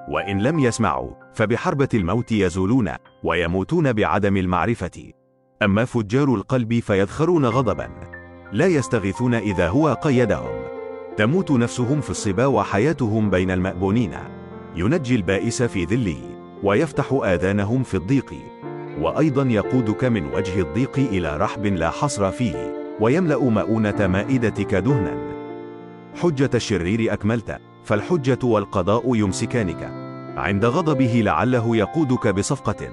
وإن 0.08 0.38
لم 0.38 0.58
يسمعوا 0.58 1.10
فبحربة 1.34 1.88
الموت 1.94 2.32
يزولون 2.32 2.90
ويموتون 3.22 3.92
بعدم 3.92 4.36
المعرفة. 4.36 5.12
أما 5.62 5.84
فجار 5.84 6.34
القلب 6.34 6.78
فيذخرون 6.78 7.46
غضبا 7.46 7.88
لا 8.52 8.66
يستغيثون 8.66 9.34
إذا 9.34 9.68
هو 9.68 9.92
قيدهم. 9.92 10.64
تموت 11.16 11.50
نفسهم 11.50 12.00
في 12.00 12.10
الصبا 12.10 12.46
وحياتهم 12.46 13.30
بين 13.30 13.50
المأبونين. 13.50 14.14
ينجي 14.76 15.14
البائس 15.14 15.62
في 15.62 15.84
ذله 15.84 16.20
ويفتح 16.62 17.20
آذانهم 17.24 17.82
في 17.82 17.94
الضيق. 17.94 18.34
وأيضا 19.00 19.42
يقودك 19.42 20.04
من 20.04 20.26
وجه 20.26 20.60
الضيق 20.60 20.98
إلى 20.98 21.36
رحب 21.36 21.66
لا 21.66 21.90
حصر 21.90 22.30
فيه 22.30 22.74
ويملأ 23.00 23.38
مؤونة 23.50 24.06
مائدتك 24.06 24.74
دهنا. 24.74 25.34
حجة 26.22 26.50
الشرير 26.54 27.12
أكملت. 27.12 27.60
فالحجة 27.84 28.38
والقضاء 28.42 29.16
يمسكانك. 29.16 29.92
عند 30.36 30.64
غضبه 30.64 31.22
لعله 31.24 31.76
يقودك 31.76 32.28
بصفقة. 32.28 32.90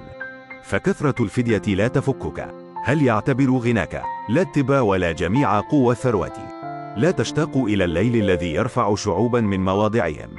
فكثرة 0.63 1.23
الفدية 1.23 1.75
لا 1.75 1.87
تفكك. 1.87 2.53
هل 2.83 3.01
يعتبر 3.01 3.51
غناك؟ 3.51 4.03
لا 4.29 4.41
اتبا 4.41 4.79
ولا 4.79 5.11
جميع 5.11 5.59
قوة 5.59 5.91
الثروة 5.91 6.61
لا 6.97 7.11
تشتاق 7.11 7.57
إلى 7.57 7.83
الليل 7.83 8.15
الذي 8.15 8.53
يرفع 8.53 8.95
شعوبا 8.95 9.41
من 9.41 9.65
مواضعهم. 9.65 10.29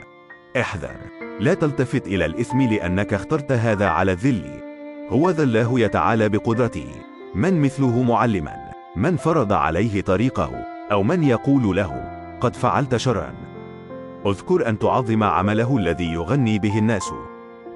احذر. 0.61 0.97
لا 1.41 1.55
تلتفت 1.55 2.07
إلى 2.07 2.25
الإثم 2.25 2.61
لأنك 2.61 3.15
اخترت 3.15 3.53
هذا 3.53 3.87
على 3.87 4.13
الذل. 4.13 4.63
هو 5.09 5.31
ذا 5.31 5.43
الله 5.43 5.81
يتعالى 5.81 6.29
بقدرته. 6.29 6.89
من 7.35 7.63
مثله 7.63 8.03
معلما؟ 8.03 8.57
من 8.97 9.17
فرض 9.17 9.53
عليه 9.53 10.01
طريقه؟ 10.01 10.51
أو 10.93 11.03
من 11.03 11.23
يقول 11.23 11.77
له 11.77 12.05
قد 12.41 12.57
فعلت 12.57 12.97
شرا؟ 12.97 13.42
اذكر 14.27 14.69
أن 14.69 14.79
تعظم 14.79 15.23
عمله 15.23 15.77
الذي 15.77 16.13
يغني 16.13 16.59
به 16.59 16.79
الناس. 16.79 17.13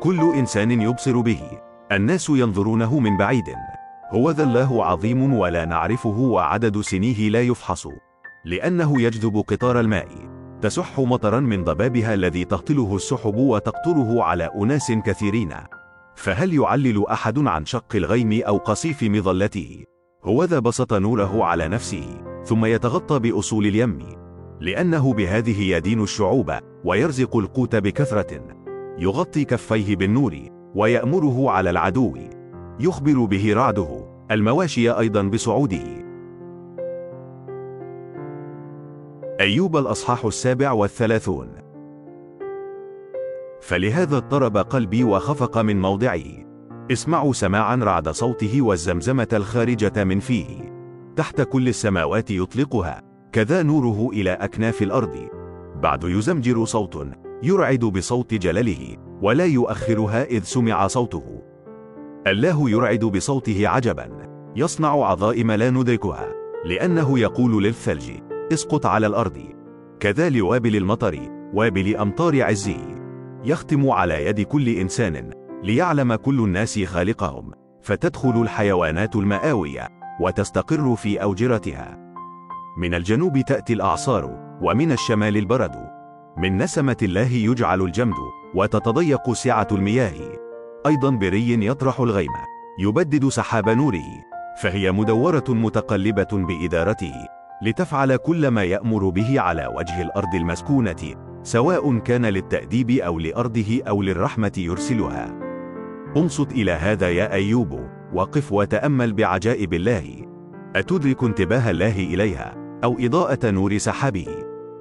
كل 0.01 0.21
إنسان 0.35 0.71
يبصر 0.71 1.21
به. 1.21 1.43
الناس 1.93 2.31
ينظرونه 2.31 2.99
من 2.99 3.17
بعيد. 3.17 3.45
هو 4.11 4.31
ذا 4.31 4.45
الله 4.45 4.85
عظيم 4.85 5.35
ولا 5.35 5.65
نعرفه 5.65 6.19
وعدد 6.19 6.81
سنيه 6.81 7.29
لا 7.29 7.43
يفحص. 7.43 7.89
لأنه 8.45 9.01
يجذب 9.03 9.45
قطار 9.49 9.81
الماء. 9.81 10.09
تسح 10.63 11.01
مطرا 11.01 11.41
من 11.41 11.65
ضبابها 11.65 12.15
الذي 12.15 12.45
تهطله 12.45 12.97
السحب 12.97 13.37
وتقطره 13.37 14.23
على 14.23 14.51
أناس 14.55 14.93
كثيرين. 14.93 15.55
فهل 16.17 16.55
يعلل 16.55 17.07
أحد 17.07 17.39
عن 17.39 17.65
شق 17.65 17.97
الغيم 17.97 18.43
أو 18.43 18.57
قصيف 18.57 19.03
مظلته؟ 19.03 19.85
هو 20.25 20.45
ذا 20.45 20.59
بسط 20.59 20.95
نوره 20.95 21.45
على 21.45 21.69
نفسه. 21.69 22.07
ثم 22.45 22.65
يتغطى 22.65 23.19
بأصول 23.19 23.67
اليم. 23.67 24.26
لأنه 24.61 25.13
بهذه 25.13 25.63
يدين 25.63 26.03
الشعوب 26.03 26.53
ويرزق 26.85 27.37
القوت 27.37 27.77
بكثرة. 27.77 28.41
يغطي 28.99 29.45
كفيه 29.45 29.97
بالنور 29.97 30.37
ويأمره 30.75 31.51
على 31.51 31.71
العدو. 31.71 32.17
يخبر 32.81 33.25
به 33.25 33.55
رعده. 33.55 34.07
المواشي 34.31 34.91
أيضا 34.91 35.23
بصعوده. 35.23 36.07
أيوب 39.41 39.77
الأصحاح 39.77 40.25
السابع 40.25 40.73
والثلاثون. 40.73 41.49
فلهذا 43.61 44.17
اضطرب 44.17 44.57
قلبي 44.57 45.05
وخفق 45.05 45.59
من 45.59 45.81
موضعه 45.81 46.47
اسمعوا 46.93 47.33
سماعا 47.33 47.77
رعد 47.77 48.09
صوته 48.09 48.63
والزمزمة 48.63 49.29
الخارجة 49.33 50.05
من 50.05 50.21
فيه. 50.21 50.77
تحت 51.17 51.41
كل 51.41 51.69
السماوات 51.69 52.31
يطلقها. 52.31 53.06
كذا 53.37 53.63
نوره 53.63 54.09
إلى 54.13 54.31
أكناف 54.31 54.83
الأرض. 54.83 55.29
بعد 55.83 56.05
يزمجر 56.05 56.65
صوت 56.65 57.09
يرعد 57.43 57.79
بصوت 57.79 58.35
جلله 58.35 58.97
ولا 59.23 59.45
يؤخرها 59.45 60.25
إذ 60.25 60.43
سمع 60.43 60.87
صوته. 60.87 61.43
الله 62.27 62.71
يرعد 62.71 63.05
بصوته 63.05 63.69
عجبا. 63.69 64.09
يصنع 64.57 64.89
عظائم 64.89 65.53
لا 65.53 65.71
ندركها 65.71 66.29
لأنه 66.65 67.19
يقول 67.19 67.65
للثلج 67.65 68.11
اسقط 68.53 68.87
على 68.87 69.07
الأرض. 69.07 69.39
كذا 70.01 70.29
لوابل 70.29 70.77
المطر 70.77 71.19
وابل 71.55 71.97
أمطار 71.97 72.43
عزه. 72.43 72.99
يختم 73.45 73.91
على 73.91 74.27
يد 74.27 74.41
كل 74.41 74.69
إنسان 74.69 75.31
ليعلم 75.63 76.15
كل 76.15 76.41
الناس 76.41 76.79
خالقهم. 76.79 77.53
فتدخل 77.83 78.43
الحيوانات 78.43 79.17
المآوية 79.17 79.89
وتستقر 80.21 80.97
في 80.97 81.23
أوجرتها. 81.23 82.06
من 82.79 82.95
الجنوب 82.95 83.41
تأتي 83.41 83.73
الأعصار 83.73 84.59
ومن 84.63 84.93
الشمال 84.93 85.37
البرد. 85.37 85.77
من 86.39 86.57
نسمة 86.57 86.97
الله 87.03 87.33
يجعل 87.33 87.83
الجمد 87.83 88.15
وتتضيق 88.55 89.33
سعة 89.33 89.69
المياه. 89.73 90.15
أيضا 90.87 91.11
بري 91.11 91.67
يطرح 91.67 92.01
الغيم 92.01 92.33
يبدد 92.81 93.29
سحاب 93.29 93.69
نوره. 93.69 94.05
فهي 94.63 94.93
مدورة 94.93 95.45
متقلبة 95.49 96.29
بإدارته 96.33 97.15
لتفعل 97.63 98.17
كل 98.17 98.49
ما 98.49 98.65
يأمر 98.65 99.09
به 99.09 99.41
على 99.41 99.67
وجه 99.67 100.03
الأرض 100.03 100.35
المسكونة 100.35 101.15
سواء 101.43 101.99
كان 101.99 102.27
للتأديب 102.27 102.91
أو 102.91 103.19
لأرضه 103.19 103.81
أو 103.89 104.03
للرحمة 104.03 104.53
يرسلها. 104.59 105.35
انصت 106.17 106.53
إلى 106.53 106.73
هذا 106.73 107.11
يا 107.11 107.33
أيوب 107.33 107.81
وقف 108.13 108.53
وتأمل 108.53 109.13
بعجائب 109.13 109.75
الله. 109.75 110.27
أتدرك 110.77 111.25
انتباه 111.25 111.71
الله 111.71 111.97
إليها؟ 111.99 112.66
أو 112.87 112.97
إضاءة 113.01 113.51
نور 113.51 113.79
سحابه 113.79 114.27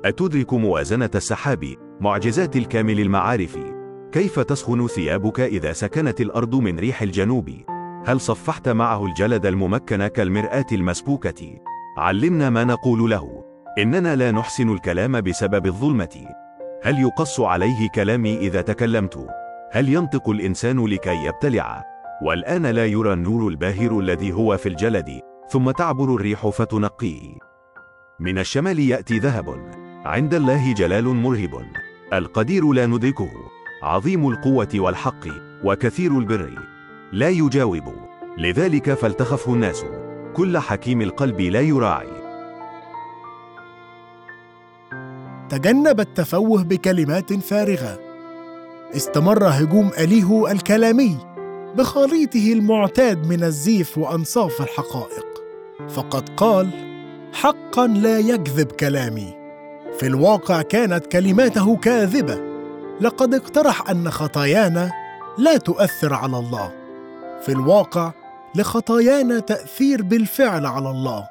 أتدرك 0.05 0.53
موازنة 0.53 1.09
السحاب 1.15 1.75
معجزات 2.01 2.55
الكامل 2.55 2.99
المعارف. 2.99 3.57
كيف 4.11 4.39
تسخن 4.39 4.87
ثيابك 4.87 5.39
إذا 5.39 5.73
سكنت 5.73 6.21
الأرض 6.21 6.55
من 6.55 6.79
ريح 6.79 7.01
الجنوب؟ 7.01 7.49
هل 8.05 8.21
صفحت 8.21 8.69
معه 8.69 9.05
الجلد 9.05 9.45
الممكن 9.45 10.07
كالمرآة 10.07 10.65
المسبوكة؟ 10.71 11.59
علمنا 11.97 12.49
ما 12.49 12.63
نقول 12.63 13.09
له. 13.09 13.43
إننا 13.79 14.15
لا 14.15 14.31
نحسن 14.31 14.73
الكلام 14.73 15.21
بسبب 15.21 15.65
الظلمة. 15.65 16.25
هل 16.83 16.99
يقص 16.99 17.39
عليه 17.39 17.89
كلامي 17.95 18.37
إذا 18.37 18.61
تكلمت؟ 18.61 19.27
هل 19.71 19.89
ينطق 19.89 20.29
الإنسان 20.29 20.85
لكي 20.85 21.25
يبتلع؟ 21.25 21.83
والآن 22.25 22.65
لا 22.65 22.85
يرى 22.85 23.13
النور 23.13 23.47
الباهر 23.47 23.99
الذي 23.99 24.33
هو 24.33 24.57
في 24.57 24.69
الجلد 24.69 25.19
ثم 25.49 25.71
تعبر 25.71 26.15
الريح 26.15 26.47
فتنقيه. 26.47 27.54
من 28.19 28.39
الشمال 28.39 28.79
يأتي 28.79 29.19
ذهب. 29.19 29.71
عند 30.05 30.33
الله 30.33 30.73
جلال 30.73 31.05
مرهب. 31.05 31.65
القدير 32.13 32.71
لا 32.71 32.85
ندركه 32.85 33.31
عظيم 33.83 34.29
القوة 34.29 34.69
والحق 34.75 35.27
وكثير 35.63 36.19
البر. 36.19 36.59
لا 37.11 37.29
يجاوب. 37.29 37.93
لذلك 38.37 38.93
فلتخفه 38.93 39.53
الناس. 39.53 39.85
كل 40.33 40.57
حكيم 40.57 41.01
القلب 41.01 41.41
لا 41.41 41.61
يراعي. 41.61 42.07
تجنب 45.49 45.99
التفوه 45.99 46.63
بكلمات 46.63 47.33
فارغة. 47.33 47.99
استمر 48.95 49.43
هجوم 49.47 49.91
أليه 49.99 50.51
الكلامي. 50.51 51.17
بخليطه 51.77 52.53
المعتاد 52.53 53.27
من 53.27 53.43
الزيف 53.43 53.97
وأنصاف 53.97 54.61
الحقائق. 54.61 55.25
فقد 55.89 56.29
قال 56.29 56.94
حقا 57.35 57.87
لا 57.87 58.19
يكذب 58.19 58.71
كلامي. 58.71 59.33
في 59.99 60.07
الواقع 60.07 60.61
كانت 60.61 61.05
كلماته 61.05 61.77
كاذبة. 61.77 62.39
لقد 63.01 63.33
اقترح 63.33 63.89
أن 63.89 64.11
خطايانا 64.11 64.91
لا 65.37 65.57
تؤثر 65.57 66.13
على 66.13 66.37
الله. 66.39 66.71
في 67.41 67.51
الواقع 67.51 68.11
لخطايانا 68.55 69.39
تأثير 69.39 70.01
بالفعل 70.01 70.65
على 70.65 70.89
الله 70.89 71.27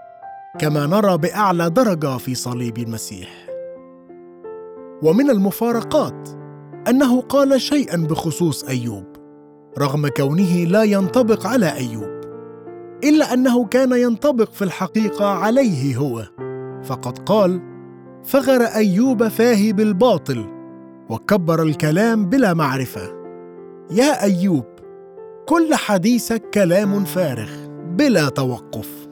كما 0.58 0.86
نرى 0.86 1.18
بأعلى 1.18 1.70
درجة 1.70 2.16
في 2.16 2.34
صليب 2.34 2.78
المسيح. 2.78 3.30
ومن 5.02 5.30
المفارقات 5.30 6.28
أنه 6.88 7.20
قال 7.20 7.60
شيئا 7.60 7.96
بخصوص 7.96 8.64
أيوب 8.64 9.04
رغم 9.78 10.08
كونه 10.08 10.64
لا 10.64 10.82
ينطبق 10.82 11.46
على 11.46 11.76
أيوب. 11.76 12.13
إلا 13.04 13.34
أنه 13.34 13.64
كان 13.64 13.92
ينطبق 13.92 14.52
في 14.52 14.62
الحقيقة 14.62 15.26
عليه 15.26 15.96
هو. 15.96 16.22
فقد 16.84 17.18
قال 17.18 17.60
فغر 18.24 18.62
أيوب 18.62 19.28
فاه 19.28 19.72
بالباطل 19.72 20.46
وكبر 21.08 21.62
الكلام 21.62 22.28
بلا 22.28 22.54
معرفة. 22.54 23.12
يا 23.90 24.22
أيوب 24.22 24.64
كل 25.46 25.74
حديثك 25.74 26.50
كلام 26.54 27.04
فارغ 27.04 27.50
بلا 27.96 28.28
توقف. 28.28 29.08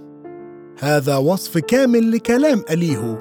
هذا 0.81 1.17
وصف 1.17 1.59
كامل 1.59 2.13
لكلام 2.13 2.65
اليهو 2.71 3.17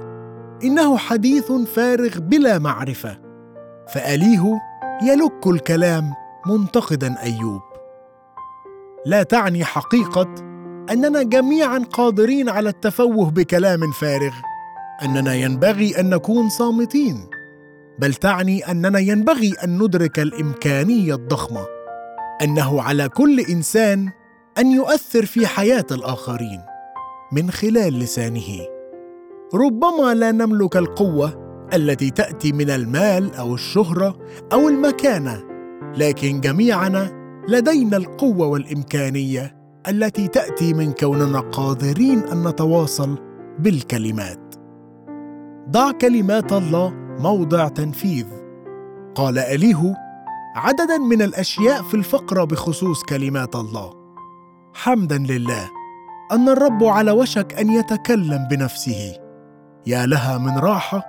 إنه 0.64 0.98
حديث 0.98 1.52
فارغ 1.52 2.20
بلا 2.20 2.60
معرفة. 2.60 3.18
فاليهو 3.94 4.54
يلك 5.04 5.48
الكلام 5.48 6.14
منتقدا 6.48 7.16
أيوب. 7.24 7.62
لا 9.06 9.24
تعني 9.24 9.64
حقيقة 9.64 10.51
أننا 10.92 11.24
جميعا 11.24 11.80
قادرين 11.80 12.50
على 12.50 12.70
التفوه 12.70 13.32
بكلام 13.32 13.92
فارغ. 13.92 14.34
أننا 15.04 15.34
ينبغي 15.36 16.00
أن 16.00 16.10
نكون 16.10 16.50
صامتين. 16.50 17.28
بل 18.00 18.14
تعني 18.14 18.72
أننا 18.72 19.00
ينبغي 19.00 19.54
أن 19.64 19.84
ندرك 19.84 20.20
الإمكانية 20.20 21.16
الضخمة. 21.16 21.66
أنه 22.42 22.82
على 22.82 23.10
كل 23.10 23.40
إنسان 23.40 24.10
أن 24.58 24.72
يؤثر 24.72 25.26
في 25.26 25.48
حياة 25.48 25.86
الآخرين. 25.92 26.62
من 27.34 27.52
خلال 27.52 28.00
لسانه. 28.00 28.68
ربما 29.54 30.14
لا 30.14 30.32
نملك 30.32 30.78
القوة 30.78 31.42
التي 31.74 32.10
تأتي 32.10 32.52
من 32.52 32.70
المال 32.70 33.36
أو 33.36 33.54
الشهرة 33.54 34.18
أو 34.54 34.70
المكانة 34.70 35.44
لكن 35.98 36.42
جميعنا 36.42 37.12
لدينا 37.50 37.98
القوة 37.98 38.48
والإمكانية 38.48 39.61
التي 39.88 40.28
تأتي 40.28 40.74
من 40.74 40.92
كوننا 40.92 41.40
قادرين 41.40 42.20
أن 42.20 42.48
نتواصل 42.48 43.18
بالكلمات. 43.60 44.56
ضع 45.70 45.92
كلمات 45.92 46.54
الله 46.54 46.94
موضع 47.20 47.68
تنفيذ. 47.68 48.26
قال 49.16 49.40
اليهو 49.40 49.94
عددا 50.56 50.98
من 50.98 51.22
الأشياء 51.22 51.84
في 51.84 51.94
الفقره 51.94 52.44
بخصوص 52.44 53.04
كلمات 53.04 53.56
الله. 53.56 53.94
حمدا 54.74 55.18
لله 55.18 55.70
أن 56.32 56.50
الرب 56.50 56.84
على 56.84 57.12
وشك 57.12 57.54
أن 57.54 57.70
يتكلم 57.70 58.48
بنفسه. 58.52 59.16
يا 59.88 60.06
لها 60.06 60.38
من 60.38 60.58
راحة 60.58 61.04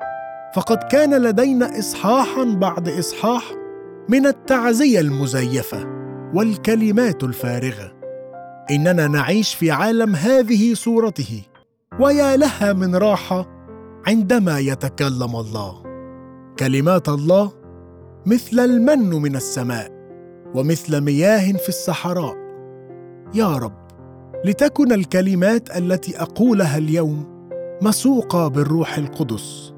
فقد 0.55 0.79
كان 0.91 1.23
لدينا 1.23 1.79
اصحاحا 1.79 2.45
بعد 2.45 2.89
إصحاح 2.89 3.45
من 4.09 4.27
التعزية 4.27 5.01
المزيفة 5.01 5.87
والكلمات 6.35 7.25
الفارغة. 7.25 8.02
إننا 8.70 9.07
نعيش 9.07 9.55
في 9.55 9.70
عالم 9.70 10.16
هذه 10.16 10.75
صورته 10.75 11.42
ويا 12.01 12.37
لها 12.37 12.72
من 12.72 12.96
راحة 12.96 13.46
عندما 14.07 14.59
يتكلم 14.59 15.37
الله. 15.37 15.83
كلمات 16.59 17.09
الله 17.09 17.53
مثل 18.27 18.61
المن 18.61 19.09
من 19.09 19.37
السماء 19.37 19.92
ومثل 20.55 21.01
مياه 21.01 21.53
في 21.53 21.68
الصحراء. 21.68 22.35
يا 23.35 23.57
رب 23.57 23.83
لتكن 24.44 24.92
الكلمات 24.92 25.77
التي 25.77 26.22
أقولها 26.22 26.79
اليوم 26.79 27.48
مسوقة 27.83 28.48
بالروح 28.48 28.98
القدس. 28.98 29.72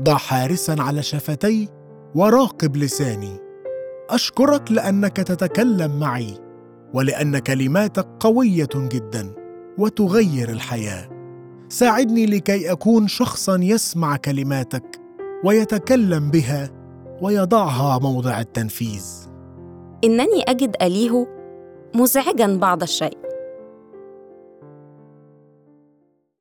ضع 0.00 0.16
حارسا 0.16 0.76
على 0.78 1.02
شفتي 1.02 1.68
وراقب 2.14 2.76
لساني. 2.76 3.36
أشكرك 4.10 4.72
لأنك 4.72 5.16
تتكلم 5.16 6.00
معي. 6.00 6.49
ولأن 6.94 7.38
كلماتك 7.38 8.06
قوية 8.20 8.68
جدا 8.74 9.34
وتغير 9.78 10.48
الحياة. 10.48 11.08
ساعدني 11.68 12.26
لكي 12.26 12.72
أكون 12.72 13.08
شخصا 13.08 13.58
يسمع 13.62 14.16
كلماتك 14.16 15.00
ويتكلم 15.44 16.30
بها 16.30 16.70
ويضعها 17.22 17.98
موضع 17.98 18.40
التنفيذ. 18.40 19.06
إنني 20.04 20.42
أجد 20.48 20.76
أليه 20.82 21.26
مزعجا 21.94 22.56
بعض 22.56 22.82
الشيء. 22.82 23.19